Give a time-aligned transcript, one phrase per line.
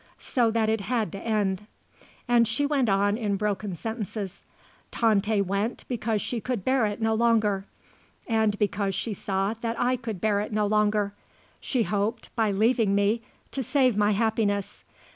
[0.17, 1.67] So that it had to end,"
[2.45, 4.43] she went on in broken sentences.
[4.89, 7.65] "Tante went because she could bear it no longer.
[8.25, 11.13] And because she saw that I could bear it no longer.
[11.59, 14.83] She hoped, by leaving me, to save my happiness.